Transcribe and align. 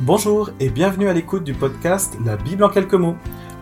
Bonjour 0.00 0.50
et 0.60 0.68
bienvenue 0.68 1.08
à 1.08 1.14
l'écoute 1.14 1.42
du 1.42 1.54
podcast 1.54 2.18
La 2.22 2.36
Bible 2.36 2.62
en 2.64 2.68
quelques 2.68 2.92
mots, 2.92 3.16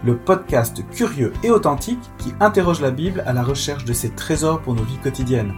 le 0.05 0.17
podcast 0.17 0.83
curieux 0.91 1.33
et 1.45 1.51
authentique 1.53 2.03
qui 2.19 2.35
interroge 2.41 2.81
la 2.81 2.91
Bible 2.91 3.23
à 3.25 3.33
la 3.33 3.45
recherche 3.45 3.85
de 3.85 3.93
ses 3.93 4.11
trésors 4.11 4.61
pour 4.61 4.75
nos 4.75 4.83
vies 4.83 4.99
quotidiennes. 4.99 5.55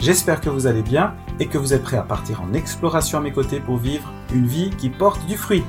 J'espère 0.00 0.42
que 0.42 0.50
vous 0.50 0.66
allez 0.66 0.82
bien 0.82 1.14
et 1.40 1.46
que 1.46 1.56
vous 1.56 1.72
êtes 1.72 1.82
prêts 1.82 1.96
à 1.96 2.02
partir 2.02 2.42
en 2.42 2.52
exploration 2.52 3.16
à 3.16 3.20
mes 3.22 3.32
côtés 3.32 3.58
pour 3.58 3.78
vivre 3.78 4.12
une 4.34 4.46
vie 4.46 4.68
qui 4.76 4.90
porte 4.90 5.24
du 5.26 5.38
fruit. 5.38 5.64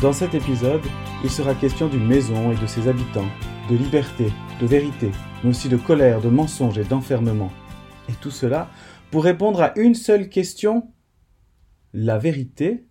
Dans 0.00 0.14
cet 0.14 0.32
épisode, 0.32 0.80
il 1.22 1.28
sera 1.28 1.54
question 1.54 1.86
d'une 1.86 2.06
maison 2.06 2.52
et 2.52 2.56
de 2.56 2.66
ses 2.66 2.88
habitants, 2.88 3.28
de 3.68 3.76
liberté, 3.76 4.32
de 4.58 4.66
vérité, 4.66 5.10
mais 5.44 5.50
aussi 5.50 5.68
de 5.68 5.76
colère, 5.76 6.22
de 6.22 6.30
mensonge 6.30 6.78
et 6.78 6.84
d'enfermement. 6.84 7.52
Et 8.08 8.14
tout 8.14 8.30
cela 8.30 8.70
pour 9.10 9.24
répondre 9.24 9.60
à 9.60 9.78
une 9.78 9.94
seule 9.94 10.30
question. 10.30 10.90
La 11.92 12.16
vérité 12.16 12.86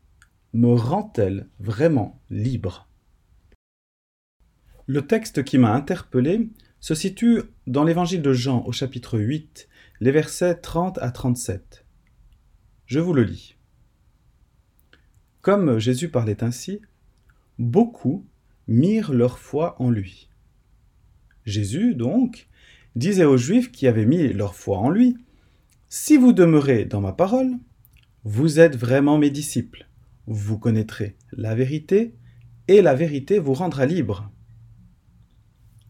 me 0.54 0.76
rend-elle 0.76 1.50
vraiment 1.60 2.22
libre? 2.30 2.88
Le 4.86 5.08
texte 5.08 5.44
qui 5.44 5.58
m'a 5.58 5.74
interpellé 5.74 6.52
se 6.80 6.94
situe 6.94 7.42
dans 7.66 7.86
l'évangile 7.86 8.22
de 8.22 8.34
Jean 8.34 8.64
au 8.68 8.72
chapitre 8.72 9.18
8, 9.18 9.68
les 10.00 10.12
versets 10.12 10.54
30 10.54 11.00
à 11.00 11.10
37. 11.10 11.86
Je 12.86 13.00
vous 13.00 13.14
le 13.14 13.24
lis. 13.24 13.56
Comme 15.42 15.80
Jésus 15.80 16.10
parlait 16.10 16.44
ainsi, 16.44 16.82
beaucoup 17.60 18.26
mirent 18.68 19.14
leur 19.14 19.38
foi 19.38 19.76
en 19.80 19.92
lui. 19.92 20.30
Jésus, 21.46 21.94
donc, 21.94 22.48
disait 22.96 23.26
aux 23.26 23.38
Juifs 23.38 23.72
qui 23.72 23.88
avaient 23.88 24.06
mis 24.06 24.34
leur 24.34 24.56
foi 24.56 24.78
en 24.78 24.90
lui, 24.90 25.18
Si 25.90 26.18
vous 26.18 26.34
demeurez 26.34 26.86
dans 26.86 27.02
ma 27.02 27.14
parole, 27.14 27.52
vous 28.24 28.60
êtes 28.60 28.76
vraiment 28.76 29.18
mes 29.18 29.32
disciples, 29.32 29.88
vous 30.28 30.60
connaîtrez 30.60 31.16
la 31.32 31.56
vérité, 31.56 32.16
et 32.68 32.82
la 32.82 32.94
vérité 32.94 33.40
vous 33.40 33.54
rendra 33.54 33.88
libre. 33.88 34.32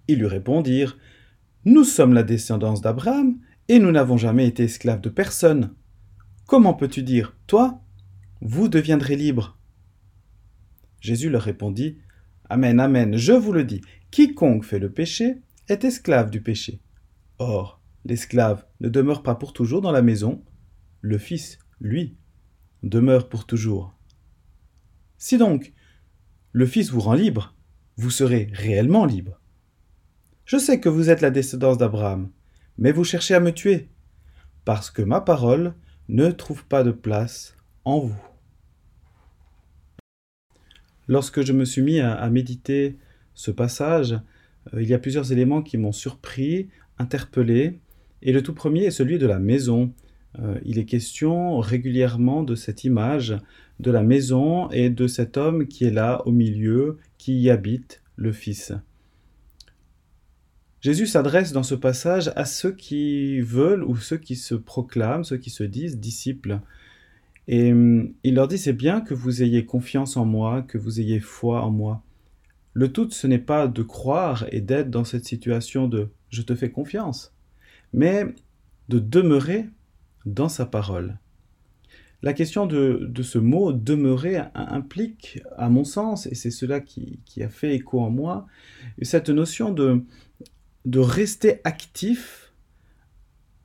Ils 0.08 0.20
lui 0.20 0.28
répondirent, 0.28 0.98
Nous 1.66 1.84
sommes 1.84 2.14
la 2.14 2.24
descendance 2.24 2.82
d'Abraham, 2.82 3.38
et 3.68 3.80
nous 3.80 3.92
n'avons 3.92 4.18
jamais 4.18 4.48
été 4.48 4.64
esclaves 4.64 5.02
de 5.02 5.10
personne. 5.10 5.76
Comment 6.48 6.74
peux-tu 6.74 7.04
dire, 7.04 7.36
toi, 7.46 7.84
vous 8.42 8.70
deviendrez 8.70 9.16
libres 9.18 9.59
Jésus 11.02 11.30
leur 11.30 11.44
répondit, 11.44 11.98
Amen, 12.50 12.80
Amen, 12.80 13.16
je 13.16 13.34
vous 13.34 13.54
le 13.54 13.64
dis, 13.64 13.82
quiconque 14.12 14.66
fait 14.66 14.80
le 14.80 14.92
péché 14.92 15.42
est 15.68 15.84
esclave 15.84 16.30
du 16.30 16.42
péché. 16.42 16.82
Or, 17.38 17.82
l'esclave 18.06 18.66
ne 18.82 18.90
demeure 18.90 19.24
pas 19.24 19.36
pour 19.36 19.54
toujours 19.54 19.82
dans 19.82 19.92
la 19.92 20.02
maison, 20.02 20.44
le 21.02 21.18
Fils, 21.18 21.60
lui, 21.80 22.18
demeure 22.84 23.30
pour 23.30 23.46
toujours. 23.46 23.96
Si 25.18 25.38
donc 25.38 25.74
le 26.52 26.66
Fils 26.66 26.90
vous 26.90 27.02
rend 27.02 27.14
libre, 27.14 27.56
vous 27.98 28.10
serez 28.10 28.50
réellement 28.54 29.06
libre. 29.06 29.40
Je 30.46 30.58
sais 30.58 30.80
que 30.80 30.90
vous 30.90 31.10
êtes 31.10 31.22
la 31.22 31.30
descendance 31.30 31.78
d'Abraham, 31.78 32.32
mais 32.78 32.92
vous 32.92 33.04
cherchez 33.04 33.36
à 33.36 33.40
me 33.40 33.52
tuer, 33.52 33.90
parce 34.66 34.90
que 34.90 35.02
ma 35.02 35.22
parole 35.22 35.76
ne 36.08 36.32
trouve 36.32 36.66
pas 36.66 36.84
de 36.84 36.92
place 36.92 37.56
en 37.86 38.00
vous. 38.00 38.29
Lorsque 41.10 41.42
je 41.42 41.54
me 41.54 41.66
suis 41.66 41.82
mis 41.82 42.00
à, 42.00 42.30
méditer 42.30 42.96
ce 43.34 43.50
passage, 43.50 44.14
euh, 44.76 44.82
il 44.84 44.88
y 44.88 44.94
a 44.94 45.00
plusieurs 45.00 45.32
éléments 45.32 45.64
qui 45.64 45.76
m'ont 45.76 45.92
surpris, 45.92 46.70
interpellé, 47.00 47.80
et 48.22 48.32
le 48.32 48.44
tout 48.44 48.54
premier 48.54 48.84
est 48.84 48.92
celui 48.92 49.18
de 49.18 49.26
la 49.26 49.40
maison. 49.40 49.92
Euh, 50.38 50.60
il 50.64 50.78
est 50.78 50.86
question 50.86 51.58
régulièrement 51.58 52.44
de 52.44 52.54
cette 52.54 52.84
image 52.84 53.36
de 53.80 53.90
la 53.90 54.04
maison 54.04 54.70
et 54.70 54.92
de 54.92 55.08
cet 55.08 55.36
homme 55.36 55.68
qui 55.68 55.86
est 55.86 55.92
là 55.92 56.22
au 56.28 56.32
milieu, 56.32 57.00
qui 57.18 57.40
y 57.40 57.50
habite, 57.50 58.04
le 58.16 58.32
Fils. 58.32 58.74
Jésus 60.82 61.08
s'adresse 61.08 61.54
dans 61.54 61.64
ce 61.64 61.74
passage 61.74 62.32
à 62.36 62.46
ceux 62.46 62.72
qui 62.72 63.42
veulent 63.42 63.84
ou 63.84 63.98
ceux 63.98 64.18
qui 64.18 64.36
se 64.36 64.54
proclament, 64.54 65.24
ceux 65.24 65.38
qui 65.38 65.50
se 65.50 65.64
disent 65.64 65.98
disciples. 65.98 66.60
Et 67.52 67.72
hum, 67.72 68.14
il 68.24 68.36
leur 68.36 68.48
dit, 68.48 68.60
c'est 68.60 68.74
bien 68.74 69.02
que 69.02 69.16
vous 69.16 69.42
ayez 69.42 69.66
confiance 69.66 70.18
en 70.18 70.26
moi, 70.26 70.62
que 70.62 70.78
vous 70.78 71.02
ayez 71.02 71.20
foi 71.20 71.64
en 71.64 71.72
moi. 71.72 72.04
Le 72.74 72.94
tout, 72.94 73.10
ce 73.10 73.26
n'est 73.26 73.40
pas 73.40 73.68
de 73.68 73.82
croire 73.82 74.46
et 74.52 74.62
d'être 74.62 74.92
dans 74.92 75.04
cette 75.04 75.26
situation 75.26 75.88
de 75.88 76.10
je 76.30 76.44
te 76.44 76.54
fais 76.54 76.70
confiance, 76.70 77.34
mais 77.92 78.24
de 78.88 79.00
demeurer 79.00 79.66
dans 80.28 80.48
sa 80.48 80.68
parole. 80.68 81.18
La 82.22 82.34
question 82.34 82.68
de, 82.68 83.12
ce 83.24 83.40
mot 83.40 83.74
demeurer 83.74 84.42
implique, 84.54 85.42
à 85.58 85.70
mon 85.70 85.84
sens, 85.84 86.28
et 86.28 86.36
c'est 86.36 86.52
cela 86.52 86.80
qui, 86.80 87.20
qui, 87.26 87.42
a 87.42 87.50
fait 87.50 87.74
écho 87.74 88.00
en 88.00 88.12
moi, 88.12 88.46
cette 89.02 89.30
notion 89.30 89.72
de, 89.72 90.04
de 90.86 91.00
rester 91.00 91.62
actif, 91.64 92.54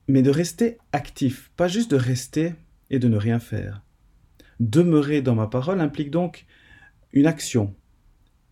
mais 0.08 0.22
de 0.22 0.30
rester 0.30 0.78
actif, 0.92 1.50
pas 1.56 1.68
juste 1.68 1.90
de 1.90 1.96
rester 1.96 2.54
de 2.98 3.08
ne 3.08 3.16
rien 3.16 3.38
faire. 3.38 3.82
Demeurer 4.60 5.22
dans 5.22 5.34
ma 5.34 5.46
parole 5.46 5.80
implique 5.80 6.10
donc 6.10 6.46
une 7.12 7.26
action, 7.26 7.74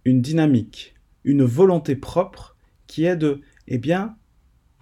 une 0.04 0.20
dynamique, 0.20 0.94
une 1.24 1.44
volonté 1.44 1.96
propre 1.96 2.56
qui 2.86 3.04
est 3.04 3.16
de, 3.16 3.40
eh 3.68 3.78
bien, 3.78 4.16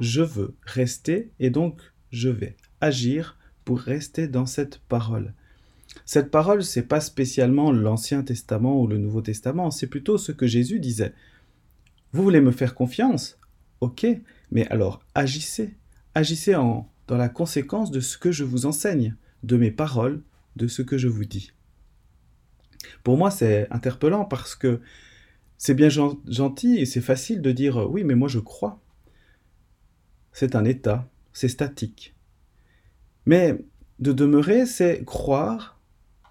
je 0.01 0.23
veux 0.23 0.57
rester 0.63 1.31
et 1.39 1.51
donc 1.51 1.81
je 2.11 2.29
vais 2.29 2.57
agir 2.81 3.39
pour 3.65 3.79
rester 3.79 4.29
dans 4.29 4.47
cette 4.47 4.79
parole. 4.79 5.35
Cette 6.05 6.31
parole, 6.31 6.63
c'est 6.63 6.87
pas 6.87 7.01
spécialement 7.01 7.73
l'Ancien 7.73 8.23
Testament 8.23 8.81
ou 8.81 8.87
le 8.87 8.99
Nouveau 8.99 9.23
Testament, 9.23 9.71
c'est 9.71 9.87
plutôt 9.89 10.19
ce 10.19 10.33
que 10.33 10.47
Jésus 10.47 10.81
disait. 10.81 11.15
Vous 12.13 12.23
voulez 12.23 12.41
me 12.41 12.53
faire 12.53 12.75
confiance? 12.75 13.39
Ok, 13.81 14.07
mais 14.51 14.67
alors 14.69 15.01
agissez. 15.15 15.75
Agissez 16.15 16.55
en, 16.55 16.91
dans 17.07 17.17
la 17.17 17.29
conséquence 17.29 17.91
de 17.91 18.01
ce 18.01 18.19
que 18.19 18.33
je 18.33 18.45
vous 18.45 18.67
enseigne 18.67 19.17
de 19.43 19.57
mes 19.57 19.71
paroles, 19.71 20.23
de 20.57 20.67
ce 20.67 20.83
que 20.83 20.99
je 20.99 21.09
vous 21.09 21.25
dis. 21.25 21.53
Pour 23.03 23.17
moi, 23.17 23.31
c'est 23.31 23.69
interpellant 23.71 24.25
parce 24.25 24.55
que 24.55 24.81
c'est 25.59 25.75
bien 25.75 25.89
gentil 25.89 26.79
et 26.79 26.87
c'est 26.87 27.01
facile 27.01 27.43
de 27.43 27.53
dire 27.53 27.91
oui, 27.91 28.05
mais 28.05 28.15
moi 28.15 28.29
je 28.29 28.39
crois. 28.39 28.81
C'est 30.33 30.55
un 30.55 30.65
état, 30.65 31.11
c'est 31.33 31.49
statique. 31.49 32.15
Mais 33.27 33.59
de 33.99 34.13
demeurer, 34.13 34.65
c'est 34.65 35.05
croire 35.05 35.79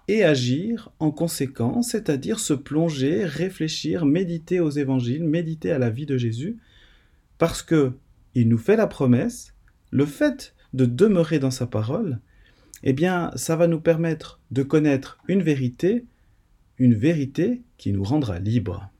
et 0.08 0.24
agir 0.24 0.90
en 0.98 1.12
conséquence, 1.12 1.90
c'est-à-dire 1.90 2.40
se 2.40 2.54
plonger, 2.54 3.24
réfléchir, 3.24 4.04
méditer 4.06 4.58
aux 4.58 4.70
évangiles, 4.70 5.22
méditer 5.22 5.70
à 5.70 5.78
la 5.78 5.90
vie 5.90 6.06
de 6.06 6.16
Jésus, 6.16 6.58
parce 7.38 7.62
que 7.62 7.92
il 8.34 8.48
nous 8.48 8.58
fait 8.58 8.76
la 8.76 8.88
promesse, 8.88 9.54
le 9.92 10.06
fait 10.06 10.54
de 10.72 10.84
demeurer 10.84 11.38
dans 11.38 11.50
sa 11.50 11.66
parole, 11.66 12.20
eh 12.82 12.92
bien, 12.92 13.30
ça 13.36 13.56
va 13.56 13.66
nous 13.66 13.80
permettre 13.80 14.40
de 14.50 14.62
connaître 14.62 15.18
une 15.28 15.42
vérité, 15.42 16.06
une 16.78 16.94
vérité 16.94 17.62
qui 17.76 17.92
nous 17.92 18.04
rendra 18.04 18.38
libres. 18.38 18.90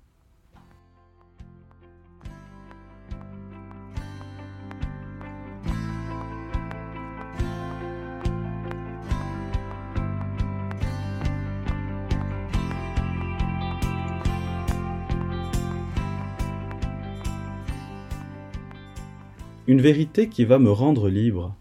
Une 19.67 19.81
vérité 19.81 20.29
qui 20.29 20.45
va 20.45 20.59
me 20.59 20.71
rendre 20.71 21.09
libre. 21.09 21.60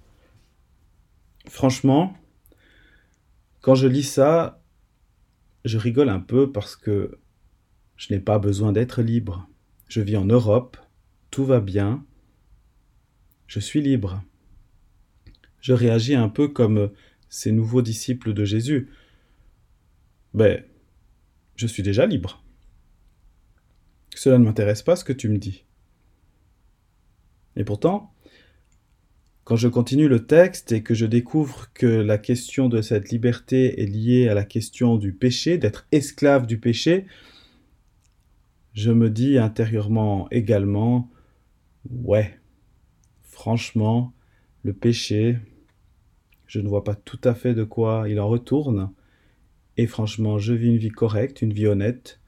Franchement, 1.49 2.15
quand 3.61 3.73
je 3.73 3.87
lis 3.87 4.03
ça, 4.03 4.63
je 5.65 5.79
rigole 5.79 6.09
un 6.09 6.19
peu 6.19 6.51
parce 6.51 6.75
que 6.75 7.19
je 7.97 8.13
n'ai 8.13 8.19
pas 8.19 8.37
besoin 8.37 8.71
d'être 8.71 9.01
libre. 9.01 9.49
Je 9.87 9.99
vis 9.99 10.15
en 10.15 10.25
Europe, 10.25 10.77
tout 11.31 11.43
va 11.43 11.59
bien, 11.59 12.05
je 13.47 13.59
suis 13.59 13.81
libre. 13.81 14.23
Je 15.59 15.73
réagis 15.73 16.13
un 16.13 16.29
peu 16.29 16.47
comme 16.47 16.91
ces 17.29 17.51
nouveaux 17.51 17.81
disciples 17.81 18.33
de 18.33 18.45
Jésus. 18.45 18.91
Ben, 20.35 20.63
je 21.55 21.65
suis 21.65 21.81
déjà 21.81 22.05
libre. 22.05 22.43
Cela 24.13 24.37
ne 24.37 24.43
m'intéresse 24.45 24.83
pas 24.83 24.95
ce 24.95 25.03
que 25.03 25.13
tu 25.13 25.29
me 25.29 25.39
dis. 25.39 25.65
Et 27.55 27.63
pourtant, 27.63 28.13
quand 29.49 29.55
je 29.55 29.67
continue 29.67 30.07
le 30.07 30.27
texte 30.27 30.71
et 30.73 30.83
que 30.83 30.93
je 30.93 31.07
découvre 31.07 31.73
que 31.73 31.87
la 31.87 32.19
question 32.19 32.69
de 32.69 32.83
cette 32.83 33.09
liberté 33.09 33.81
est 33.81 33.87
liée 33.87 34.27
à 34.29 34.35
la 34.35 34.45
question 34.45 34.95
du 34.95 35.11
péché, 35.11 35.57
d'être 35.57 35.87
esclave 35.91 36.45
du 36.45 36.59
péché, 36.59 37.07
je 38.73 38.91
me 38.91 39.09
dis 39.09 39.39
intérieurement 39.39 40.27
également, 40.29 41.09
ouais, 41.89 42.39
franchement, 43.23 44.13
le 44.61 44.73
péché, 44.73 45.39
je 46.45 46.59
ne 46.59 46.67
vois 46.67 46.83
pas 46.83 46.93
tout 46.93 47.21
à 47.23 47.33
fait 47.33 47.55
de 47.55 47.63
quoi 47.63 48.05
il 48.07 48.19
en 48.19 48.27
retourne. 48.27 48.91
Et 49.77 49.87
franchement, 49.87 50.37
je 50.37 50.53
vis 50.53 50.67
une 50.67 50.77
vie 50.77 50.89
correcte, 50.89 51.41
une 51.41 51.53
vie 51.53 51.65
honnête. 51.65 52.19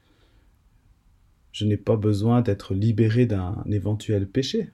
Je 1.51 1.65
n'ai 1.65 1.77
pas 1.77 1.97
besoin 1.97 2.41
d'être 2.41 2.73
libéré 2.73 3.27
d'un 3.27 3.63
éventuel 3.69 4.27
péché. 4.27 4.71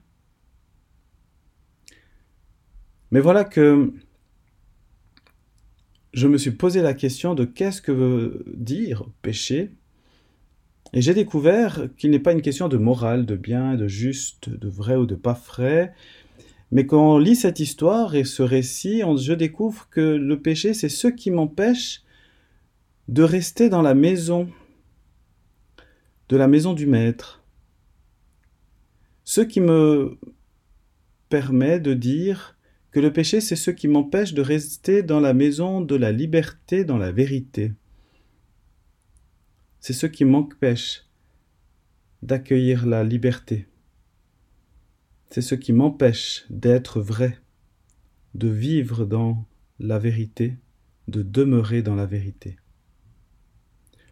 Mais 3.10 3.20
voilà 3.20 3.44
que 3.44 3.92
je 6.12 6.26
me 6.26 6.38
suis 6.38 6.50
posé 6.50 6.82
la 6.82 6.94
question 6.94 7.34
de 7.34 7.44
qu'est-ce 7.44 7.82
que 7.82 7.92
veut 7.92 8.44
dire 8.54 9.04
péché 9.22 9.72
et 10.94 11.02
j'ai 11.02 11.12
découvert 11.12 11.88
qu'il 11.98 12.10
n'est 12.10 12.18
pas 12.18 12.32
une 12.32 12.40
question 12.40 12.68
de 12.68 12.78
morale, 12.78 13.26
de 13.26 13.36
bien, 13.36 13.74
de 13.74 13.88
juste, 13.88 14.48
de 14.48 14.68
vrai 14.68 14.96
ou 14.96 15.04
de 15.04 15.14
pas 15.14 15.34
vrai, 15.34 15.92
mais 16.70 16.86
quand 16.86 17.14
on 17.14 17.18
lit 17.18 17.36
cette 17.36 17.60
histoire 17.60 18.14
et 18.14 18.24
ce 18.24 18.42
récit, 18.42 19.02
je 19.16 19.32
découvre 19.32 19.88
que 19.90 20.00
le 20.00 20.40
péché, 20.40 20.74
c'est 20.74 20.90
ce 20.90 21.08
qui 21.08 21.30
m'empêche 21.30 22.02
de 23.08 23.22
rester 23.22 23.70
dans 23.70 23.80
la 23.80 23.94
maison, 23.94 24.50
de 26.28 26.36
la 26.36 26.46
maison 26.46 26.74
du 26.74 26.86
Maître. 26.86 27.42
Ce 29.24 29.40
qui 29.40 29.60
me 29.60 30.18
permet 31.30 31.80
de 31.80 31.94
dire 31.94 32.57
que 32.90 33.00
le 33.00 33.12
péché, 33.12 33.40
c'est 33.40 33.56
ce 33.56 33.70
qui 33.70 33.88
m'empêche 33.88 34.34
de 34.34 34.42
rester 34.42 35.02
dans 35.02 35.20
la 35.20 35.34
maison 35.34 35.80
de 35.80 35.94
la 35.94 36.12
liberté, 36.12 36.84
dans 36.84 36.98
la 36.98 37.12
vérité. 37.12 37.72
C'est 39.80 39.92
ce 39.92 40.06
qui 40.06 40.24
m'empêche 40.24 41.06
d'accueillir 42.22 42.86
la 42.86 43.04
liberté. 43.04 43.68
C'est 45.30 45.42
ce 45.42 45.54
qui 45.54 45.72
m'empêche 45.72 46.46
d'être 46.50 47.00
vrai, 47.00 47.38
de 48.34 48.48
vivre 48.48 49.04
dans 49.04 49.46
la 49.78 49.98
vérité, 49.98 50.56
de 51.06 51.22
demeurer 51.22 51.82
dans 51.82 51.94
la 51.94 52.06
vérité. 52.06 52.56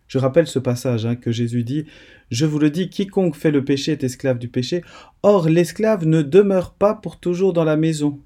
Je 0.08 0.18
rappelle 0.18 0.46
ce 0.46 0.58
passage 0.58 1.04
hein, 1.04 1.16
que 1.16 1.32
Jésus 1.32 1.64
dit 1.64 1.86
Je 2.30 2.46
vous 2.46 2.58
le 2.58 2.70
dis, 2.70 2.90
quiconque 2.90 3.34
fait 3.34 3.50
le 3.50 3.64
péché 3.64 3.92
est 3.92 4.04
esclave 4.04 4.38
du 4.38 4.48
péché. 4.48 4.84
Or, 5.22 5.48
l'esclave 5.48 6.06
ne 6.06 6.22
demeure 6.22 6.74
pas 6.74 6.94
pour 6.94 7.18
toujours 7.18 7.52
dans 7.52 7.64
la 7.64 7.76
maison. 7.76 8.20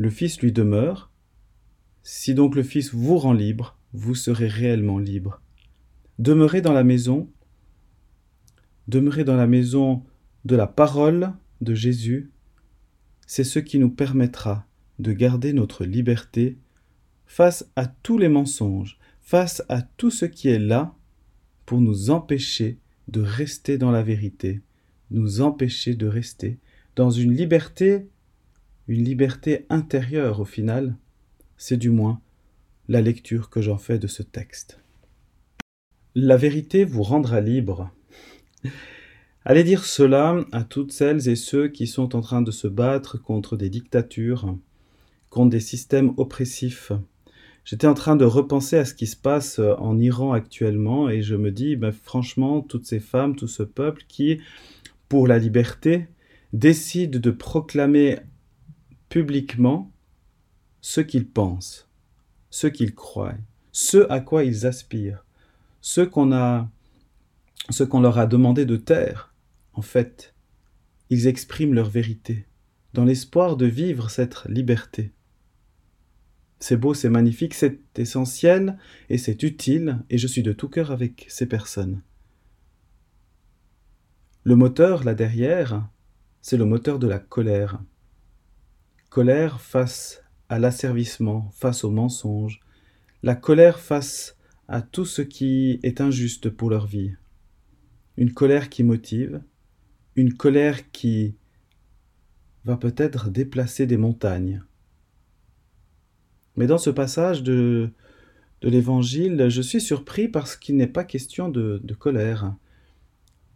Le 0.00 0.08
Fils 0.08 0.40
lui 0.40 0.50
demeure. 0.50 1.10
Si 2.02 2.32
donc 2.32 2.54
le 2.54 2.62
Fils 2.62 2.94
vous 2.94 3.18
rend 3.18 3.34
libre, 3.34 3.76
vous 3.92 4.14
serez 4.14 4.48
réellement 4.48 4.98
libre. 4.98 5.42
Demeurez 6.18 6.62
dans 6.62 6.72
la 6.72 6.84
maison, 6.84 7.28
demeurez 8.88 9.24
dans 9.24 9.36
la 9.36 9.46
maison 9.46 10.02
de 10.46 10.56
la 10.56 10.66
parole 10.66 11.34
de 11.60 11.74
Jésus, 11.74 12.30
c'est 13.26 13.44
ce 13.44 13.58
qui 13.58 13.78
nous 13.78 13.90
permettra 13.90 14.66
de 15.00 15.12
garder 15.12 15.52
notre 15.52 15.84
liberté 15.84 16.56
face 17.26 17.70
à 17.76 17.84
tous 17.86 18.16
les 18.16 18.30
mensonges, 18.30 18.98
face 19.20 19.62
à 19.68 19.82
tout 19.82 20.10
ce 20.10 20.24
qui 20.24 20.48
est 20.48 20.58
là 20.58 20.94
pour 21.66 21.82
nous 21.82 22.08
empêcher 22.08 22.78
de 23.08 23.20
rester 23.20 23.76
dans 23.76 23.90
la 23.90 24.02
vérité, 24.02 24.62
nous 25.10 25.42
empêcher 25.42 25.94
de 25.94 26.06
rester 26.06 26.58
dans 26.96 27.10
une 27.10 27.34
liberté, 27.34 28.08
une 28.90 29.04
liberté 29.04 29.66
intérieure 29.70 30.40
au 30.40 30.44
final, 30.44 30.96
c'est 31.56 31.76
du 31.76 31.90
moins 31.90 32.20
la 32.88 33.00
lecture 33.00 33.48
que 33.48 33.62
j'en 33.62 33.78
fais 33.78 34.00
de 34.00 34.08
ce 34.08 34.24
texte. 34.24 34.80
La 36.16 36.36
vérité 36.36 36.84
vous 36.84 37.04
rendra 37.04 37.40
libre. 37.40 37.92
Allez 39.44 39.62
dire 39.62 39.84
cela 39.84 40.44
à 40.50 40.64
toutes 40.64 40.90
celles 40.90 41.28
et 41.28 41.36
ceux 41.36 41.68
qui 41.68 41.86
sont 41.86 42.16
en 42.16 42.20
train 42.20 42.42
de 42.42 42.50
se 42.50 42.66
battre 42.66 43.16
contre 43.16 43.56
des 43.56 43.70
dictatures, 43.70 44.58
contre 45.28 45.50
des 45.50 45.60
systèmes 45.60 46.12
oppressifs. 46.16 46.90
J'étais 47.64 47.86
en 47.86 47.94
train 47.94 48.16
de 48.16 48.24
repenser 48.24 48.76
à 48.76 48.84
ce 48.84 48.94
qui 48.94 49.06
se 49.06 49.16
passe 49.16 49.60
en 49.60 50.00
Iran 50.00 50.32
actuellement 50.32 51.08
et 51.08 51.22
je 51.22 51.36
me 51.36 51.52
dis, 51.52 51.76
ben, 51.76 51.92
franchement, 51.92 52.60
toutes 52.60 52.86
ces 52.86 52.98
femmes, 52.98 53.36
tout 53.36 53.46
ce 53.46 53.62
peuple 53.62 54.02
qui, 54.08 54.40
pour 55.08 55.28
la 55.28 55.38
liberté, 55.38 56.08
décident 56.52 57.20
de 57.20 57.30
proclamer 57.30 58.18
publiquement 59.10 59.92
ce 60.80 61.02
qu'ils 61.02 61.28
pensent, 61.28 61.86
ce 62.48 62.66
qu'ils 62.66 62.94
croient, 62.94 63.36
ce 63.72 64.10
à 64.10 64.20
quoi 64.20 64.44
ils 64.44 64.66
aspirent 64.66 65.22
ceux 65.80 66.06
qu'on 66.06 66.32
a, 66.32 66.68
ce 67.70 67.84
qu'on 67.84 68.00
leur 68.00 68.18
a 68.18 68.26
demandé 68.26 68.66
de 68.66 68.76
taire, 68.76 69.34
en 69.72 69.82
fait, 69.82 70.34
ils 71.08 71.26
expriment 71.26 71.74
leur 71.74 71.88
vérité, 71.88 72.46
dans 72.92 73.04
l'espoir 73.04 73.56
de 73.56 73.66
vivre 73.66 74.10
cette 74.10 74.44
liberté. 74.46 75.12
C'est 76.58 76.76
beau, 76.76 76.92
c'est 76.92 77.08
magnifique, 77.08 77.54
c'est 77.54 77.80
essentiel 77.98 78.78
et 79.08 79.16
c'est 79.16 79.42
utile, 79.42 79.98
et 80.10 80.18
je 80.18 80.26
suis 80.26 80.42
de 80.42 80.52
tout 80.52 80.68
cœur 80.68 80.90
avec 80.90 81.26
ces 81.28 81.46
personnes. 81.46 82.02
Le 84.44 84.56
moteur, 84.56 85.04
là 85.04 85.14
derrière, 85.14 85.88
c'est 86.42 86.56
le 86.56 86.64
moteur 86.66 86.98
de 86.98 87.06
la 87.06 87.18
colère. 87.18 87.80
Colère 89.10 89.60
face 89.60 90.22
à 90.48 90.60
l'asservissement, 90.60 91.50
face 91.50 91.82
au 91.82 91.90
mensonge, 91.90 92.60
la 93.24 93.34
colère 93.34 93.80
face 93.80 94.36
à 94.68 94.82
tout 94.82 95.04
ce 95.04 95.20
qui 95.20 95.80
est 95.82 96.00
injuste 96.00 96.48
pour 96.48 96.70
leur 96.70 96.86
vie. 96.86 97.14
Une 98.16 98.32
colère 98.32 98.68
qui 98.68 98.84
motive, 98.84 99.42
une 100.14 100.32
colère 100.34 100.92
qui 100.92 101.34
va 102.64 102.76
peut-être 102.76 103.30
déplacer 103.30 103.84
des 103.84 103.96
montagnes. 103.96 104.62
Mais 106.54 106.68
dans 106.68 106.78
ce 106.78 106.90
passage 106.90 107.42
de, 107.42 107.90
de 108.60 108.68
l'Évangile, 108.68 109.48
je 109.48 109.60
suis 109.60 109.80
surpris 109.80 110.28
parce 110.28 110.54
qu'il 110.54 110.76
n'est 110.76 110.86
pas 110.86 111.02
question 111.02 111.48
de, 111.48 111.80
de 111.82 111.94
colère. 111.94 112.54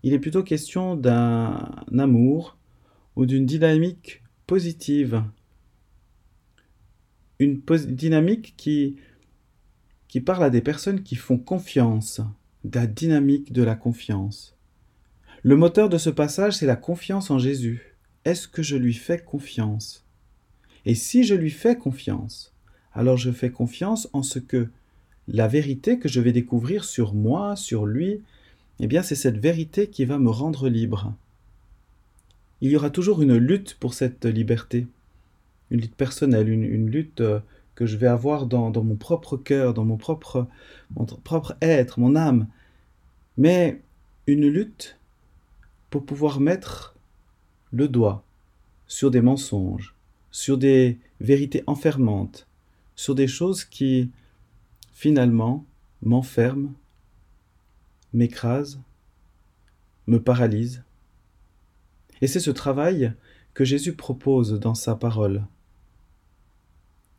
Il 0.03 0.15
est 0.15 0.19
plutôt 0.19 0.43
question 0.43 0.97
d'un 0.97 1.71
amour 1.97 2.59
ou 3.15 3.25
d'une 3.25 3.47
dynamique 3.47 4.25
positive. 4.49 5.23
Une 7.39 7.61
dynamique 7.89 8.55
qui 8.57 8.97
parle 10.25 10.45
à 10.45 10.51
des 10.51 10.61
personnes 10.61 11.03
qui 11.03 11.17
font 11.17 11.39
confiance, 11.39 12.21
la 12.73 12.87
dynamique 12.87 13.53
de 13.53 13.63
la 13.63 13.75
confiance. 13.75 14.57
Le 15.43 15.57
moteur 15.57 15.89
de 15.89 15.99
ce 15.99 16.11
passage, 16.11 16.55
c'est 16.55 16.67
la 16.67 16.77
confiance 16.77 17.31
en 17.31 17.39
Jésus. 17.39 17.97
Est-ce 18.25 18.49
que 18.49 18.63
je 18.63 18.77
lui 18.77 18.95
fais 18.95 19.19
confiance? 19.19 20.07
Et 20.87 20.95
si 20.95 21.25
je 21.25 21.35
lui 21.35 21.51
fais 21.51 21.77
confiance, 21.77 22.55
alors 22.93 23.17
je 23.17 23.31
fais 23.31 23.51
confiance 23.51 24.09
en 24.13 24.23
ce 24.23 24.39
que 24.39 24.69
la 25.29 25.49
vérité 25.49 25.99
que 25.99 26.09
je 26.09 26.21
vais 26.21 26.33
découvrir 26.33 26.85
sur 26.85 27.15
moi, 27.15 27.57
sur 27.57 27.85
lui, 27.85 28.21
eh 28.81 28.87
bien 28.87 29.03
c'est 29.03 29.15
cette 29.15 29.39
vérité 29.39 29.89
qui 29.89 30.05
va 30.05 30.19
me 30.19 30.31
rendre 30.31 30.69
libre. 30.69 31.15
Il 32.61 32.71
y 32.71 32.77
aura 32.77 32.91
toujours 32.91 33.21
une 33.21 33.37
lutte 33.37 33.75
pour 33.75 33.93
cette 33.95 34.25
liberté, 34.25 34.87
une 35.75 35.81
lutte 35.81 35.97
personnelle, 35.97 36.49
une, 36.49 36.89
lutte 36.89 37.21
euh, 37.21 37.41
que 37.75 37.85
je 37.85 37.97
vais 37.97 38.07
avoir 38.07 38.47
dans, 38.47 38.71
mon 38.85 38.95
propre 38.95 39.37
cœur, 39.37 39.75
dans 39.75 39.85
mon 39.85 39.97
propre, 39.97 40.47
mon 40.95 41.05
propre 41.05 41.57
être, 41.61 41.99
mon 41.99 42.15
âme, 42.15 42.47
mais 43.37 43.83
une 44.29 44.47
lutte 44.47 45.01
pour 45.91 46.07
pouvoir 46.07 46.39
mettre 46.39 46.95
le 47.73 47.89
doigt 47.89 48.23
sur 48.87 49.11
des 49.11 49.21
mensonges, 49.21 49.97
sur 50.31 50.59
des 50.59 51.01
vérités 51.19 51.65
enfermantes, 51.67 52.47
sur 52.95 53.17
des 53.17 53.27
choses 53.27 53.65
qui, 53.65 54.13
finalement, 54.93 55.67
m'enferment, 56.03 56.73
m'écrasent, 58.13 58.79
me 60.07 60.23
paralysent. 60.23 60.85
Et 62.21 62.29
c'est 62.29 62.39
ce 62.39 62.53
travail 62.53 63.13
que 63.55 63.65
Jésus 63.65 63.95
propose 63.95 64.53
dans 64.61 64.77
sa 64.77 64.95
parole. 64.95 65.45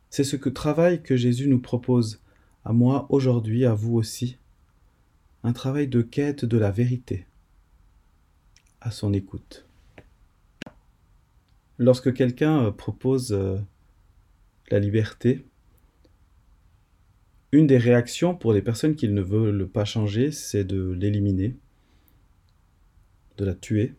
C'est 0.09 0.23
ce 0.23 0.35
travail 0.35 1.01
que 1.01 1.17
Jésus 1.17 1.47
nous 1.47 1.59
propose, 1.59 2.21
à 2.63 2.73
moi 2.73 3.05
aujourd'hui, 3.09 3.65
à 3.65 3.73
vous 3.73 3.95
aussi, 3.95 4.37
un 5.43 5.53
travail 5.53 5.87
de 5.87 6.01
quête 6.01 6.45
de 6.45 6.57
la 6.57 6.71
vérité, 6.71 7.27
à 8.81 8.91
son 8.91 9.13
écoute. 9.13 9.65
Lorsque 11.77 12.13
quelqu'un 12.13 12.65
euh, 12.65 12.71
propose 12.71 13.33
euh, 13.33 13.57
la 14.71 14.79
liberté, 14.79 15.45
une 17.51 17.67
des 17.67 17.77
réactions 17.77 18.35
pour 18.35 18.53
les 18.53 18.61
personnes 18.61 18.95
qui 18.95 19.07
ne 19.07 19.21
veulent 19.21 19.69
pas 19.69 19.85
changer, 19.85 20.31
c'est 20.31 20.63
de 20.63 20.91
l'éliminer, 20.91 21.55
de 23.37 23.45
la 23.45 23.53
tuer. 23.53 23.93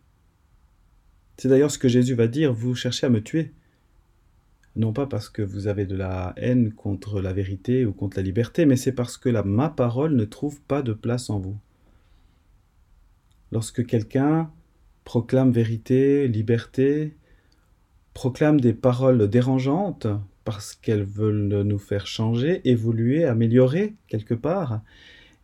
C'est 1.36 1.48
d'ailleurs 1.48 1.70
ce 1.70 1.78
que 1.78 1.88
Jésus 1.88 2.14
va 2.14 2.26
dire, 2.26 2.52
vous 2.52 2.74
cherchez 2.74 3.06
à 3.06 3.10
me 3.10 3.22
tuer, 3.22 3.52
non 4.76 4.92
pas 4.92 5.06
parce 5.06 5.28
que 5.28 5.42
vous 5.42 5.66
avez 5.66 5.86
de 5.86 5.96
la 5.96 6.34
haine 6.36 6.72
contre 6.72 7.20
la 7.20 7.32
vérité 7.32 7.86
ou 7.86 7.92
contre 7.92 8.18
la 8.18 8.22
liberté, 8.22 8.66
mais 8.66 8.76
c'est 8.76 8.92
parce 8.92 9.16
que 9.16 9.28
la, 9.28 9.42
ma 9.42 9.70
parole 9.70 10.14
ne 10.14 10.24
trouve 10.24 10.60
pas 10.60 10.82
de 10.82 10.92
place 10.92 11.30
en 11.30 11.40
vous. 11.40 11.58
lorsque 13.52 13.86
quelqu'un 13.86 14.50
proclame 15.04 15.52
vérité, 15.52 16.28
liberté, 16.28 17.16
proclame 18.12 18.60
des 18.60 18.74
paroles 18.74 19.28
dérangeantes 19.28 20.08
parce 20.44 20.74
qu'elles 20.74 21.04
veulent 21.04 21.62
nous 21.62 21.78
faire 21.78 22.06
changer, 22.06 22.60
évoluer, 22.68 23.24
améliorer 23.24 23.94
quelque 24.08 24.34
part, 24.34 24.82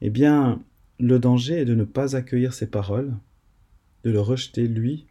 eh 0.01 0.11
bien, 0.11 0.61
le 0.99 1.19
danger 1.19 1.61
est 1.61 1.65
de 1.65 1.75
ne 1.75 1.85
pas 1.85 2.17
accueillir 2.17 2.55
ces 2.55 2.67
paroles, 2.67 3.15
de 4.05 4.11
le 4.11 4.21
rejeter 4.21 4.67
lui, 4.67 5.07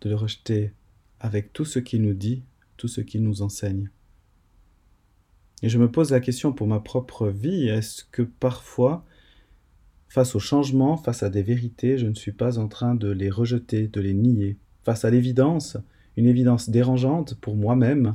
de 0.00 0.10
le 0.10 0.16
rejeter 0.16 0.72
avec 1.20 1.52
tout 1.52 1.64
ce 1.64 1.78
qu'il 1.78 2.02
nous 2.02 2.14
dit, 2.14 2.42
tout 2.76 2.88
ce 2.88 3.00
qu'il 3.00 3.22
nous 3.22 3.42
enseigne. 3.42 3.90
Et 5.62 5.68
je 5.68 5.78
me 5.78 5.90
pose 5.90 6.10
la 6.10 6.20
question 6.20 6.52
pour 6.52 6.66
ma 6.66 6.80
propre 6.80 7.28
vie, 7.28 7.68
est-ce 7.68 8.04
que 8.04 8.22
parfois, 8.22 9.04
face 10.08 10.34
au 10.34 10.40
changement, 10.40 10.96
face 10.96 11.22
à 11.22 11.30
des 11.30 11.42
vérités, 11.42 11.96
je 11.96 12.06
ne 12.06 12.14
suis 12.14 12.32
pas 12.32 12.58
en 12.58 12.68
train 12.68 12.94
de 12.94 13.08
les 13.08 13.30
rejeter, 13.30 13.88
de 13.88 14.00
les 14.00 14.14
nier? 14.14 14.58
Face 14.82 15.04
à 15.04 15.10
l'évidence, 15.10 15.78
une 16.16 16.26
évidence 16.26 16.68
dérangeante 16.68 17.34
pour 17.40 17.56
moi-même, 17.56 18.14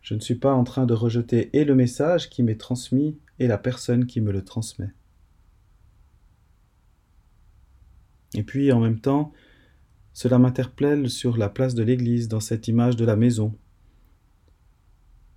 je 0.00 0.14
ne 0.14 0.20
suis 0.20 0.34
pas 0.34 0.54
en 0.54 0.64
train 0.64 0.86
de 0.86 0.94
rejeter 0.94 1.50
et 1.52 1.64
le 1.64 1.74
message 1.74 2.30
qui 2.30 2.42
m'est 2.42 2.58
transmis 2.58 3.18
et 3.38 3.46
la 3.46 3.58
personne 3.58 4.06
qui 4.06 4.20
me 4.20 4.32
le 4.32 4.42
transmet. 4.42 4.90
Et 8.34 8.42
puis 8.42 8.72
en 8.72 8.80
même 8.80 8.98
temps, 8.98 9.32
cela 10.12 10.38
m'interpelle 10.38 11.08
sur 11.08 11.36
la 11.36 11.48
place 11.48 11.74
de 11.74 11.82
l'Église 11.82 12.28
dans 12.28 12.40
cette 12.40 12.68
image 12.68 12.96
de 12.96 13.04
la 13.04 13.16
maison. 13.16 13.54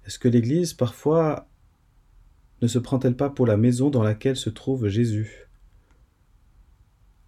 Est-ce 0.06 0.20
que 0.20 0.28
l'Église 0.28 0.74
parfois 0.74 1.48
ne 2.62 2.68
se 2.68 2.80
prend-elle 2.80 3.16
pas 3.16 3.30
pour 3.30 3.48
la 3.48 3.58
maison 3.58 3.90
dans 3.90 4.04
laquelle 4.04 4.38
se 4.38 4.50
trouve 4.50 4.88
Jésus? 4.88 5.48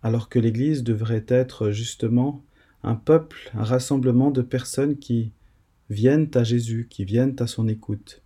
Alors 0.03 0.29
que 0.29 0.39
l'Église 0.39 0.83
devrait 0.83 1.25
être 1.27 1.71
justement 1.71 2.43
un 2.83 2.95
peuple, 2.95 3.51
un 3.55 3.63
rassemblement 3.63 4.29
de 4.29 4.41
personnes 4.41 4.97
qui 4.97 5.31
viennent 5.89 6.29
à 6.35 6.43
Jésus, 6.43 6.87
qui 6.89 7.03
viennent 7.03 7.35
à 7.39 7.47
son 7.47 7.67
écoute, 7.67 8.21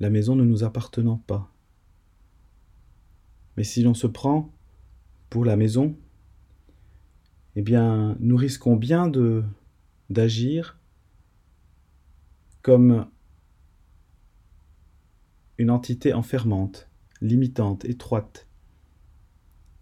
la 0.00 0.10
maison 0.10 0.34
ne 0.34 0.44
nous 0.44 0.64
appartenant 0.64 1.22
pas. 1.26 1.52
Mais 3.56 3.64
si 3.64 3.82
l'on 3.82 3.94
se 3.94 4.06
prend 4.06 4.52
pour 5.28 5.44
la 5.44 5.56
maison, 5.56 5.96
eh 7.56 7.62
bien, 7.62 8.16
nous 8.20 8.36
risquons 8.36 8.76
bien 8.76 9.08
de 9.08 9.44
d'agir 10.08 10.78
comme 12.62 13.06
une 15.58 15.70
entité 15.70 16.14
enfermante, 16.14 16.88
limitante, 17.20 17.84
étroite, 17.84 18.46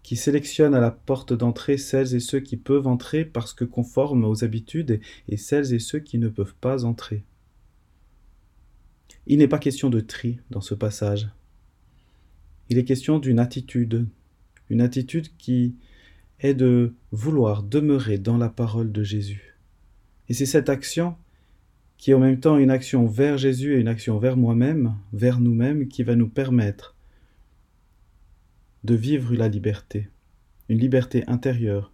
qui 0.03 0.17
sélectionne 0.17 0.75
à 0.75 0.81
la 0.81 0.91
porte 0.91 1.33
d'entrée 1.33 1.77
celles 1.77 2.15
et 2.15 2.21
ceux 2.21 2.41
qui 2.41 2.57
peuvent 2.57 2.87
entrer 2.87 3.25
parce 3.25 3.53
que 3.53 3.65
conformes 3.65 4.25
aux 4.25 4.45
habitudes 4.45 5.01
et 5.29 5.37
celles 5.37 5.75
et 5.75 5.79
ceux 5.79 5.99
qui 5.99 6.19
ne 6.19 6.29
peuvent 6.29 6.55
pas 6.61 6.85
entrer. 6.85 7.25
Il 9.27 9.39
n'est 9.39 9.49
pas 9.49 9.59
question 9.59 9.91
de 9.91 10.01
tri 10.01 10.39
dans 10.51 10.61
ce 10.61 10.75
passage. 10.75 11.29
Il 12.71 12.79
est 12.79 12.85
question 12.85 13.19
d'une 13.19 13.41
attitude, 13.41 14.07
une 14.71 14.81
attitude 14.81 15.37
qui 15.37 15.75
est 16.41 16.55
de 16.55 16.95
vouloir 17.11 17.63
demeurer 17.63 18.19
dans 18.19 18.39
la 18.39 18.49
parole 18.49 18.93
de 18.93 19.03
Jésus. 19.03 19.57
Et 20.29 20.35
c'est 20.35 20.47
cette 20.47 20.69
action 20.69 21.17
qui 21.99 22.11
est 22.11 22.15
en 22.15 22.21
même 22.21 22.41
temps 22.41 22.59
une 22.59 22.71
action 22.71 23.07
vers 23.07 23.39
Jésus 23.39 23.75
et 23.75 23.81
une 23.81 23.89
action 23.89 24.19
vers 24.19 24.37
moi-même, 24.37 24.95
vers 25.13 25.41
nous-mêmes, 25.41 25.89
qui 25.89 26.03
va 26.03 26.15
nous 26.15 26.29
permettre 26.29 26.95
de 28.85 28.95
vivre 28.95 29.35
la 29.35 29.49
liberté, 29.49 30.09
une 30.69 30.79
liberté 30.79 31.25
intérieure. 31.27 31.93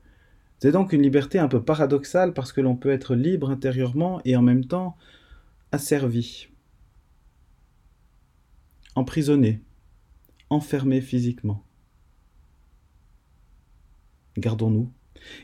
C'est 0.59 0.73
donc 0.73 0.93
une 0.93 1.03
liberté 1.03 1.39
un 1.39 1.49
peu 1.49 1.63
paradoxale 1.63 2.35
parce 2.35 2.53
que 2.53 2.61
l'on 2.61 2.77
peut 2.77 2.91
être 2.91 3.15
libre 3.15 3.51
intérieurement 3.51 4.21
et 4.25 4.37
en 4.37 4.43
même 4.43 4.65
temps 4.65 4.97
asservi, 5.73 6.49
emprisonné, 8.95 9.63
enfermé 10.51 11.01
physiquement. 11.01 11.65
Gardons-nous. 14.37 14.93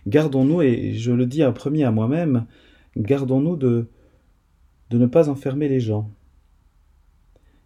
Gardons-nous, 0.06 0.62
et 0.62 0.94
je 0.94 1.12
le 1.12 1.26
dis 1.26 1.44
en 1.44 1.52
premier 1.52 1.84
à 1.84 1.90
moi-même, 1.90 2.46
gardons-nous 2.96 3.56
de, 3.56 3.88
de 4.90 4.98
ne 4.98 5.06
pas 5.06 5.28
enfermer 5.28 5.68
les 5.68 5.80
gens. 5.80 6.10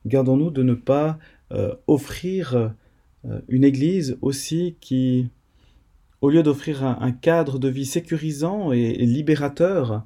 Gardons-nous 0.06 0.50
de 0.50 0.62
ne 0.62 0.74
pas 0.74 1.18
euh, 1.52 1.74
offrir 1.86 2.74
euh, 3.24 3.40
une 3.48 3.64
église 3.64 4.18
aussi 4.20 4.76
qui, 4.80 5.28
au 6.20 6.30
lieu 6.30 6.42
d'offrir 6.42 6.84
un, 6.84 7.12
cadre 7.12 7.58
de 7.58 7.68
vie 7.68 7.86
sécurisant 7.86 8.72
et, 8.72 8.80
et 8.80 9.06
libérateur, 9.06 10.04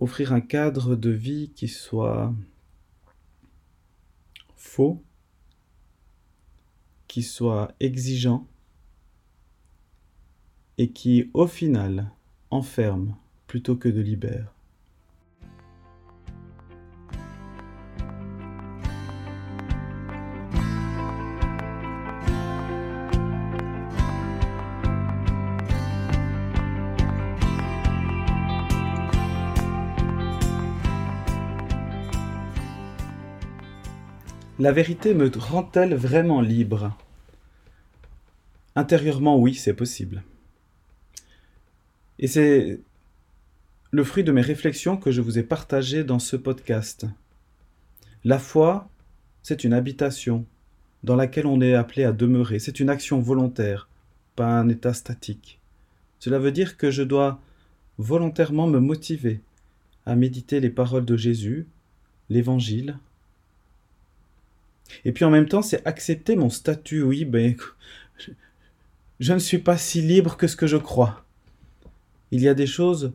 offrir 0.00 0.32
un 0.32 0.40
cadre 0.40 0.96
de 0.96 1.10
vie 1.10 1.50
qui 1.54 1.68
soit 1.68 2.34
faux, 4.56 5.02
qui 7.06 7.22
soit 7.22 7.72
exigeant, 7.80 8.46
et 10.78 10.90
qui, 10.90 11.30
au 11.34 11.46
final, 11.46 12.10
enferme 12.50 13.16
plutôt 13.46 13.76
que 13.76 13.88
de 13.88 14.00
libère. 14.00 14.54
La 34.60 34.72
vérité 34.72 35.14
me 35.14 35.30
rend-elle 35.38 35.94
vraiment 35.94 36.40
libre? 36.40 36.96
Intérieurement, 38.74 39.38
oui, 39.38 39.54
c'est 39.54 39.72
possible. 39.72 40.24
Et 42.18 42.26
c'est 42.26 42.80
le 43.92 44.02
fruit 44.02 44.24
de 44.24 44.32
mes 44.32 44.40
réflexions 44.40 44.96
que 44.96 45.12
je 45.12 45.20
vous 45.20 45.38
ai 45.38 45.44
partagées 45.44 46.02
dans 46.02 46.18
ce 46.18 46.34
podcast. 46.34 47.06
La 48.24 48.40
foi, 48.40 48.88
c'est 49.44 49.62
une 49.62 49.72
habitation 49.72 50.44
dans 51.04 51.14
laquelle 51.14 51.46
on 51.46 51.60
est 51.60 51.74
appelé 51.74 52.02
à 52.02 52.10
demeurer. 52.10 52.58
C'est 52.58 52.80
une 52.80 52.90
action 52.90 53.20
volontaire, 53.20 53.88
pas 54.34 54.58
un 54.58 54.68
état 54.68 54.92
statique. 54.92 55.60
Cela 56.18 56.40
veut 56.40 56.50
dire 56.50 56.76
que 56.76 56.90
je 56.90 57.04
dois 57.04 57.40
volontairement 57.98 58.66
me 58.66 58.80
motiver 58.80 59.40
à 60.04 60.16
méditer 60.16 60.58
les 60.58 60.70
paroles 60.70 61.04
de 61.04 61.16
Jésus, 61.16 61.68
l'Évangile. 62.28 62.98
Et 65.04 65.12
puis 65.12 65.24
en 65.24 65.30
même 65.30 65.48
temps, 65.48 65.62
c'est 65.62 65.86
accepter 65.86 66.36
mon 66.36 66.50
statut. 66.50 67.02
Oui, 67.02 67.24
ben, 67.24 67.56
je 69.20 69.32
ne 69.32 69.38
suis 69.38 69.58
pas 69.58 69.76
si 69.76 70.00
libre 70.00 70.36
que 70.36 70.46
ce 70.46 70.56
que 70.56 70.66
je 70.66 70.76
crois. 70.76 71.24
Il 72.30 72.40
y 72.40 72.48
a 72.48 72.54
des 72.54 72.66
choses, 72.66 73.12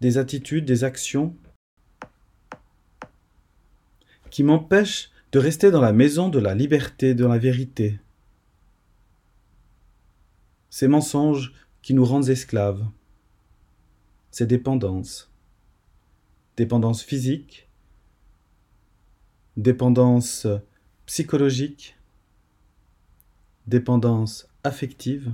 des 0.00 0.18
attitudes, 0.18 0.64
des 0.64 0.84
actions 0.84 1.34
qui 4.30 4.42
m'empêchent 4.42 5.10
de 5.32 5.38
rester 5.38 5.70
dans 5.70 5.80
la 5.80 5.92
maison 5.92 6.28
de 6.28 6.38
la 6.38 6.54
liberté, 6.54 7.14
de 7.14 7.26
la 7.26 7.38
vérité. 7.38 7.98
Ces 10.70 10.88
mensonges 10.88 11.54
qui 11.82 11.94
nous 11.94 12.04
rendent 12.04 12.28
esclaves, 12.28 12.86
ces 14.30 14.46
dépendances, 14.46 15.30
dépendance 16.56 17.02
physique, 17.02 17.65
dépendance 19.56 20.46
psychologique, 21.06 21.96
dépendance 23.66 24.48
affective, 24.64 25.32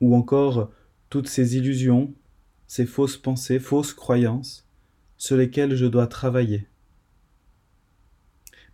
ou 0.00 0.16
encore 0.16 0.70
toutes 1.10 1.28
ces 1.28 1.56
illusions, 1.56 2.14
ces 2.66 2.86
fausses 2.86 3.16
pensées, 3.16 3.58
fausses 3.58 3.92
croyances, 3.92 4.66
sur 5.16 5.36
lesquelles 5.36 5.76
je 5.76 5.86
dois 5.86 6.06
travailler. 6.06 6.66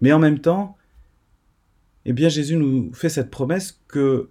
Mais 0.00 0.12
en 0.12 0.18
même 0.18 0.38
temps, 0.38 0.76
eh 2.04 2.12
bien 2.12 2.28
Jésus 2.28 2.56
nous 2.56 2.92
fait 2.94 3.08
cette 3.08 3.30
promesse 3.30 3.82
que 3.88 4.30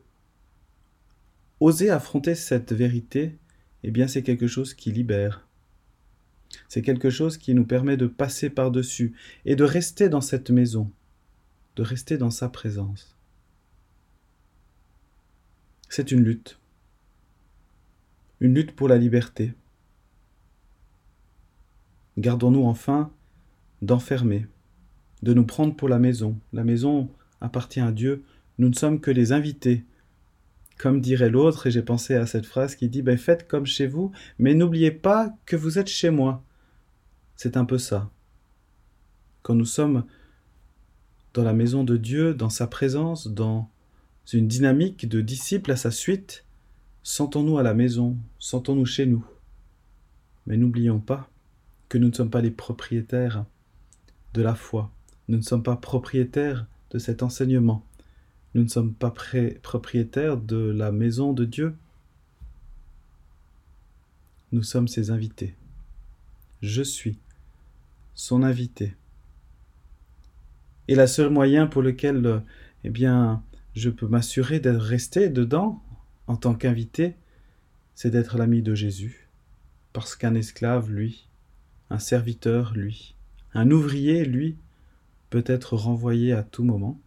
oser 1.60 1.90
affronter 1.90 2.36
cette 2.36 2.74
vérité, 2.74 3.38
eh 3.84 3.92
bien 3.92 4.08
c'est 4.08 4.24
quelque 4.24 4.48
chose 4.48 4.74
qui 4.74 4.92
libère. 4.92 5.47
C'est 6.68 6.82
quelque 6.82 7.10
chose 7.10 7.38
qui 7.38 7.54
nous 7.54 7.66
permet 7.66 7.98
de 7.98 8.08
passer 8.08 8.50
par-dessus 8.50 9.14
et 9.46 9.56
de 9.56 9.64
rester 9.64 10.10
dans 10.10 10.22
cette 10.22 10.50
maison, 10.50 10.92
de 11.76 11.84
rester 11.84 12.18
dans 12.18 12.32
sa 12.32 12.50
présence. 12.50 13.16
C'est 15.90 16.12
une 16.12 16.24
lutte 16.24 16.60
une 18.40 18.54
lutte 18.54 18.76
pour 18.76 18.88
la 18.88 18.98
liberté. 18.98 19.54
Gardons-nous 22.18 22.64
enfin 22.64 23.12
d'enfermer, 23.82 24.48
de 25.24 25.34
nous 25.34 25.46
prendre 25.46 25.76
pour 25.76 25.90
la 25.90 26.00
maison. 26.00 26.38
La 26.54 26.64
maison 26.64 27.10
appartient 27.42 27.80
à 27.80 27.92
Dieu, 27.92 28.24
Nous 28.60 28.70
ne 28.70 28.74
sommes 28.74 29.00
que 29.00 29.12
les 29.12 29.34
invités. 29.34 29.86
Comme 30.78 31.02
dirait 31.02 31.30
l'autre, 31.30 31.68
et 31.68 31.72
j'ai 31.72 31.82
pensé 31.82 32.16
à 32.16 32.28
cette 32.28 32.46
phrase 32.46 32.76
qui 32.76 32.90
dit 32.90 33.02
ben, 33.02 33.18
Faites 33.18 33.48
comme 33.48 33.66
chez 33.66 33.88
vous, 33.88 34.12
mais 34.38 34.54
n'oubliez 34.54 34.92
pas 34.92 35.34
que 35.46 35.56
vous 35.56 35.80
êtes 35.80 35.90
chez 35.90 36.12
moi. 36.12 36.44
C'est 37.36 37.58
un 37.58 37.66
peu 37.66 37.78
ça. 37.78 38.12
Quand 39.42 39.56
nous 39.56 39.66
sommes 39.66 40.06
dans 41.34 41.44
la 41.44 41.54
maison 41.54 41.84
de 41.84 41.98
Dieu, 41.98 42.34
dans 42.34 42.50
sa 42.50 42.68
présence, 42.68 43.28
dans 43.28 43.70
une 44.34 44.48
dynamique 44.48 45.08
de 45.08 45.22
disciples 45.22 45.72
à 45.72 45.78
sa 45.78 45.92
suite, 45.92 46.46
sentons-nous 47.04 47.58
à 47.58 47.64
la 47.64 47.74
maison, 47.74 48.18
sentons-nous 48.40 48.86
chez 48.86 49.06
nous. 49.06 49.26
Mais 50.46 50.58
n'oublions 50.58 51.00
pas 51.00 51.30
que 51.90 51.98
nous 51.98 52.10
ne 52.10 52.14
sommes 52.14 52.30
pas 52.30 52.42
les 52.42 52.52
propriétaires 52.52 53.46
de 54.34 54.42
la 54.42 54.56
foi, 54.56 54.92
nous 55.28 55.38
ne 55.38 55.44
sommes 55.44 55.64
pas 55.64 55.78
propriétaires 55.78 56.66
de 56.92 57.00
cet 57.00 57.24
enseignement, 57.24 57.86
nous 58.58 58.64
ne 58.64 58.70
sommes 58.70 58.96
pas 58.96 59.14
propriétaires 59.62 60.36
de 60.36 60.58
la 60.58 60.92
maison 60.92 61.32
de 61.32 61.46
Dieu. 61.46 61.76
Nous 64.52 64.64
sommes 64.64 64.88
ses 64.88 65.12
invités. 65.12 65.54
Je 66.64 66.82
suis 66.82 67.20
son 68.16 68.42
invité. 68.42 68.96
Et 70.88 70.96
la 70.96 71.06
seule 71.06 71.30
moyen 71.30 71.68
pour 71.68 71.84
lequel, 71.84 72.42
eh 72.84 72.90
bien, 72.90 73.44
je 73.76 73.92
peux 73.92 74.08
m'assurer 74.08 74.60
d'être 74.60 74.82
resté 74.82 75.30
dedans 75.30 75.84
en 76.26 76.36
tant 76.36 76.56
qu'invité, 76.56 77.14
c'est 77.94 78.10
d'être 78.10 78.40
l'ami 78.40 78.64
de 78.64 78.74
Jésus. 78.74 79.28
Parce 79.94 80.16
qu'un 80.16 80.34
esclave, 80.34 80.90
lui, 80.90 81.28
un 81.92 82.00
serviteur, 82.00 82.74
lui, 82.74 83.14
un 83.54 83.70
ouvrier, 83.70 84.26
lui, 84.26 84.58
peut 85.30 85.44
être 85.46 85.76
renvoyé 85.76 86.34
à 86.34 86.42
tout 86.42 86.64
moment, 86.64 87.00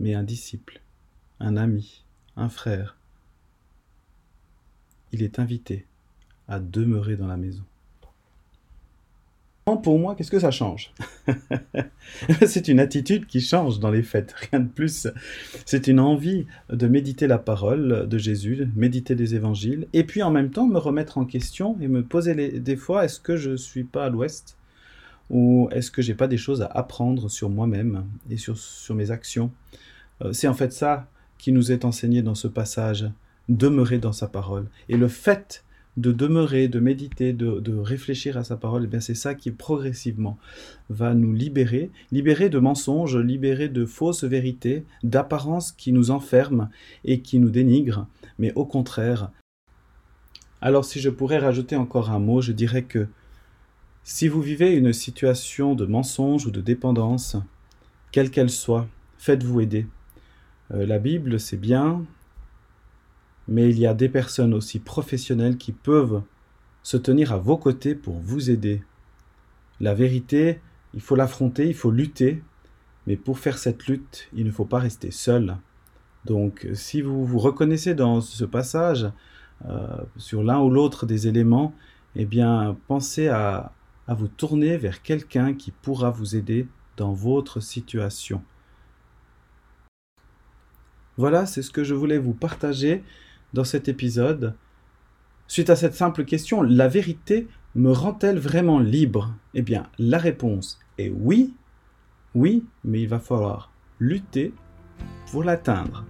mais 0.00 0.14
un 0.14 0.22
disciple, 0.22 0.80
un 1.40 1.56
ami, 1.56 2.04
un 2.36 2.48
frère, 2.48 2.96
il 5.12 5.22
est 5.22 5.38
invité 5.38 5.86
à 6.48 6.60
demeurer 6.60 7.16
dans 7.16 7.26
la 7.26 7.36
maison. 7.36 7.64
Pour 9.82 9.98
moi, 9.98 10.14
qu'est-ce 10.14 10.30
que 10.30 10.38
ça 10.38 10.52
change 10.52 10.92
C'est 12.46 12.68
une 12.68 12.78
attitude 12.78 13.26
qui 13.26 13.40
change 13.40 13.80
dans 13.80 13.90
les 13.90 14.04
fêtes, 14.04 14.32
rien 14.52 14.60
de 14.60 14.68
plus. 14.68 15.08
C'est 15.64 15.88
une 15.88 15.98
envie 15.98 16.46
de 16.70 16.86
méditer 16.86 17.26
la 17.26 17.38
parole 17.38 18.08
de 18.08 18.16
Jésus, 18.16 18.68
méditer 18.76 19.16
les 19.16 19.34
évangiles, 19.34 19.88
et 19.92 20.04
puis 20.04 20.22
en 20.22 20.30
même 20.30 20.50
temps 20.50 20.68
me 20.68 20.78
remettre 20.78 21.18
en 21.18 21.24
question 21.24 21.76
et 21.80 21.88
me 21.88 22.04
poser 22.04 22.36
des 22.60 22.76
fois, 22.76 23.04
est-ce 23.04 23.18
que 23.18 23.36
je 23.36 23.50
ne 23.50 23.56
suis 23.56 23.82
pas 23.82 24.04
à 24.04 24.08
l'ouest 24.08 24.56
Ou 25.30 25.68
est-ce 25.72 25.90
que 25.90 26.00
j'ai 26.00 26.14
pas 26.14 26.28
des 26.28 26.38
choses 26.38 26.62
à 26.62 26.66
apprendre 26.66 27.28
sur 27.28 27.50
moi-même 27.50 28.04
et 28.30 28.36
sur, 28.36 28.54
mes 28.94 29.10
actions? 29.10 29.50
C'est 30.32 30.48
en 30.48 30.54
fait 30.54 30.72
ça 30.72 31.08
qui 31.38 31.52
nous 31.52 31.72
est 31.72 31.84
enseigné 31.84 32.22
dans 32.22 32.34
ce 32.34 32.48
passage, 32.48 33.10
demeurer 33.48 33.98
dans 33.98 34.12
sa 34.12 34.26
parole. 34.26 34.66
Et 34.88 34.96
le 34.96 35.08
fait 35.08 35.64
de 35.96 36.12
demeurer, 36.12 36.68
de 36.68 36.78
méditer, 36.78 37.32
de, 37.32 37.78
réfléchir 37.78 38.36
à 38.36 38.44
sa 38.44 38.56
parole, 38.56 38.88
eh 38.92 39.00
c'est 39.00 39.14
ça 39.14 39.34
qui 39.34 39.50
progressivement 39.50 40.38
va 40.90 41.14
nous 41.14 41.32
libérer, 41.32 41.90
libérer 42.12 42.50
de 42.50 42.58
mensonges, 42.58 43.16
libérer 43.16 43.68
de 43.68 43.86
fausses 43.86 44.24
vérités, 44.24 44.84
d'apparences 45.02 45.72
qui 45.72 45.92
nous 45.92 46.10
enferment 46.10 46.68
et 47.04 47.20
qui 47.20 47.38
nous 47.38 47.48
dénigrent, 47.48 48.06
mais 48.38 48.52
au 48.54 48.66
contraire. 48.66 49.30
Alors 50.60 50.84
si 50.84 51.00
je 51.00 51.08
pourrais 51.08 51.38
rajouter 51.38 51.76
encore 51.76 52.10
un 52.10 52.18
mot, 52.18 52.42
je 52.42 52.52
dirais 52.52 52.82
que 52.82 53.08
si 54.04 54.28
vous 54.28 54.42
vivez 54.42 54.74
une 54.76 54.92
situation 54.92 55.74
de 55.74 55.86
mensonge 55.86 56.46
ou 56.46 56.50
de 56.50 56.60
dépendance, 56.60 57.36
quelle 58.12 58.30
qu'elle 58.30 58.50
soit, 58.50 58.86
faites-vous 59.18 59.62
aider. 59.62 59.86
Euh, 60.72 60.86
la 60.86 60.98
Bible, 60.98 61.38
c'est 61.38 61.56
bien, 61.56 62.04
mais 63.48 63.70
il 63.70 63.78
y 63.78 63.86
a 63.86 63.94
des 63.94 64.08
personnes 64.08 64.54
aussi 64.54 64.78
professionnelles 64.78 65.56
qui 65.56 65.72
peuvent 65.72 66.22
se 66.82 66.96
tenir 66.96 67.32
à 67.32 67.38
vos 67.38 67.56
côtés 67.56 67.94
pour 67.94 68.18
vous 68.18 68.50
aider. 68.50 68.82
La 69.80 69.94
vérité, 69.94 70.60
il 70.94 71.00
faut 71.00 71.16
l'affronter, 71.16 71.66
il 71.66 71.74
faut 71.74 71.90
lutter, 71.90 72.42
mais 73.06 73.16
pour 73.16 73.38
faire 73.38 73.58
cette 73.58 73.86
lutte, 73.86 74.28
il 74.34 74.46
ne 74.46 74.50
faut 74.50 74.64
pas 74.64 74.78
rester 74.78 75.10
seul. 75.10 75.56
Donc 76.24 76.66
si 76.74 77.02
vous 77.02 77.24
vous 77.24 77.38
reconnaissez 77.38 77.94
dans 77.94 78.20
ce 78.20 78.44
passage, 78.44 79.10
euh, 79.68 79.86
sur 80.16 80.42
l'un 80.42 80.60
ou 80.60 80.70
l'autre 80.70 81.06
des 81.06 81.28
éléments, 81.28 81.74
eh 82.14 82.24
bien 82.24 82.76
pensez 82.88 83.28
à, 83.28 83.72
à 84.06 84.14
vous 84.14 84.28
tourner 84.28 84.76
vers 84.76 85.02
quelqu'un 85.02 85.54
qui 85.54 85.70
pourra 85.70 86.10
vous 86.10 86.36
aider 86.36 86.66
dans 86.96 87.12
votre 87.12 87.60
situation. 87.60 88.42
Voilà, 91.16 91.46
c'est 91.46 91.62
ce 91.62 91.70
que 91.70 91.84
je 91.84 91.94
voulais 91.94 92.18
vous 92.18 92.34
partager 92.34 93.02
dans 93.54 93.64
cet 93.64 93.88
épisode. 93.88 94.54
Suite 95.48 95.70
à 95.70 95.76
cette 95.76 95.94
simple 95.94 96.24
question, 96.24 96.62
la 96.62 96.88
vérité 96.88 97.48
me 97.74 97.92
rend-elle 97.92 98.38
vraiment 98.38 98.78
libre? 98.78 99.34
Eh 99.54 99.62
bien, 99.62 99.86
la 99.98 100.18
réponse 100.18 100.78
est 100.98 101.10
oui, 101.10 101.54
oui, 102.34 102.64
mais 102.84 103.02
il 103.02 103.08
va 103.08 103.18
falloir 103.18 103.70
lutter 104.00 104.52
pour 105.30 105.44
l'atteindre. 105.44 106.04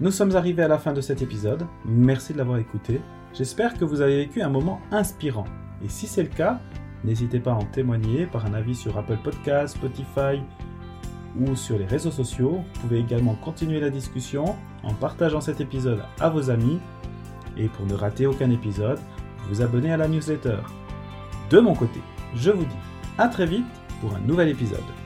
Nous 0.00 0.10
sommes 0.10 0.34
arrivés 0.34 0.62
à 0.62 0.68
la 0.68 0.78
fin 0.78 0.92
de 0.92 1.00
cet 1.00 1.22
épisode. 1.22 1.66
Merci 1.84 2.32
de 2.32 2.38
l'avoir 2.38 2.58
écouté. 2.58 3.00
J'espère 3.34 3.74
que 3.74 3.84
vous 3.84 4.00
avez 4.00 4.16
vécu 4.16 4.42
un 4.42 4.48
moment 4.48 4.80
inspirant. 4.90 5.44
Et 5.84 5.88
si 5.88 6.06
c'est 6.06 6.22
le 6.22 6.28
cas, 6.28 6.60
n'hésitez 7.04 7.38
pas 7.38 7.52
à 7.52 7.56
en 7.56 7.64
témoigner 7.66 8.26
par 8.26 8.46
un 8.46 8.54
avis 8.54 8.74
sur 8.74 8.96
Apple 8.98 9.18
Podcasts, 9.22 9.76
Spotify, 9.76 10.42
ou 11.38 11.54
sur 11.54 11.78
les 11.78 11.86
réseaux 11.86 12.10
sociaux. 12.10 12.62
Vous 12.74 12.80
pouvez 12.80 12.98
également 12.98 13.34
continuer 13.34 13.80
la 13.80 13.90
discussion 13.90 14.56
en 14.82 14.94
partageant 14.94 15.40
cet 15.40 15.60
épisode 15.60 16.02
à 16.18 16.28
vos 16.28 16.50
amis. 16.50 16.78
Et 17.56 17.68
pour 17.68 17.86
ne 17.86 17.94
rater 17.94 18.26
aucun 18.26 18.50
épisode, 18.50 18.98
vous 19.48 19.62
abonnez 19.62 19.92
à 19.92 19.96
la 19.96 20.08
newsletter. 20.08 20.58
De 21.50 21.58
mon 21.58 21.74
côté, 21.74 22.00
je 22.34 22.50
vous 22.50 22.64
dis 22.64 22.76
à 23.18 23.28
très 23.28 23.46
vite 23.46 23.66
pour 24.00 24.14
un 24.14 24.20
nouvel 24.20 24.48
épisode. 24.48 24.99